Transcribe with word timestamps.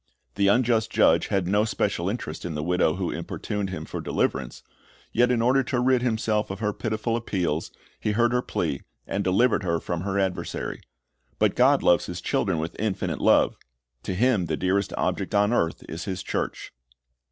The 0.33 0.47
unjust 0.47 0.89
judge 0.91 1.27
had 1.27 1.45
no 1.47 1.63
special 1.63 2.09
interest 2.09 2.43
in 2.43 2.55
the 2.55 2.63
widow 2.63 2.95
who 2.95 3.11
importuned 3.11 3.69
him 3.69 3.85
for 3.85 4.01
deliverance; 4.01 4.63
yet 5.13 5.29
in 5.29 5.43
order 5.43 5.61
to 5.65 5.79
rid 5.79 6.01
himself 6.01 6.49
of 6.49 6.57
her 6.59 6.73
pitiful 6.73 7.15
appeals, 7.15 7.69
he 7.99 8.13
heard 8.13 8.31
her 8.33 8.41
plea, 8.41 8.81
and 9.05 9.23
delivered 9.23 9.61
her 9.61 9.79
from 9.79 10.01
her 10.01 10.17
adversary. 10.17 10.81
But 11.37 11.53
God 11.53 11.83
loves 11.83 12.07
His 12.07 12.19
children 12.19 12.57
with 12.57 12.75
infinite 12.79 13.21
love. 13.21 13.57
To 14.01 14.15
Him 14.15 14.47
the 14.47 14.57
dearest 14.57 14.91
object 14.97 15.35
on 15.35 15.53
earth 15.53 15.83
is 15.87 16.05
His 16.05 16.23
church. 16.23 16.73